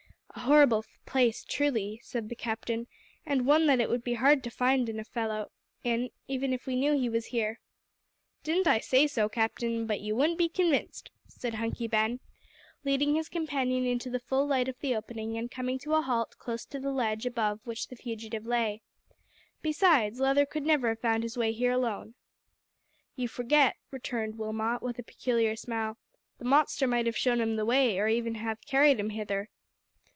"A 0.33 0.43
horrible 0.45 0.85
place, 1.05 1.43
truly," 1.43 1.99
said 2.03 2.29
the 2.29 2.35
Captain, 2.37 2.87
"and 3.25 3.45
one 3.45 3.67
that 3.67 3.81
it 3.81 3.89
would 3.89 4.03
be 4.03 4.13
hard 4.15 4.43
to 4.43 4.49
find 4.49 4.87
a 4.89 5.03
fellow 5.03 5.51
in 5.83 6.09
even 6.27 6.51
if 6.53 6.65
we 6.65 6.75
knew 6.77 6.93
he 6.93 7.09
was 7.09 7.27
here." 7.27 7.59
"Didn't 8.41 8.65
I 8.65 8.79
say 8.79 9.07
so, 9.07 9.27
Captain? 9.27 9.85
but 9.85 9.99
ye 9.99 10.13
wouldn't 10.13 10.39
be 10.39 10.47
convinced," 10.47 11.11
said 11.27 11.55
Hunky 11.55 11.85
Ben, 11.85 12.21
leading 12.85 13.13
his 13.13 13.29
companion 13.29 13.85
into 13.85 14.09
the 14.09 14.21
full 14.21 14.47
light 14.47 14.69
of 14.69 14.79
the 14.79 14.95
opening 14.95 15.37
and 15.37 15.51
coming 15.51 15.77
to 15.79 15.93
a 15.95 16.01
halt 16.01 16.35
close 16.39 16.65
to 16.67 16.79
the 16.79 16.93
ledge 16.93 17.25
above 17.25 17.59
which 17.65 17.89
the 17.89 17.97
fugitive 17.97 18.45
lay. 18.45 18.81
"Besides, 19.61 20.19
Leather 20.21 20.45
could 20.45 20.63
never 20.63 20.87
have 20.89 21.01
found 21.01 21.23
his 21.23 21.37
way 21.37 21.51
here 21.51 21.73
alone." 21.73 22.15
"You 23.17 23.27
forget," 23.27 23.75
returned 23.91 24.37
Wilmot, 24.39 24.81
with 24.81 24.97
a 24.97 25.03
peculiar 25.03 25.57
smile, 25.57 25.97
"the 26.39 26.45
monster 26.45 26.87
might 26.87 27.05
have 27.05 27.17
shown 27.17 27.41
him 27.41 27.57
the 27.57 27.65
way 27.65 27.99
or 27.99 28.07
even 28.07 28.35
have 28.35 28.61
carried 28.65 28.97
him 28.99 29.09
hither." 29.11 29.49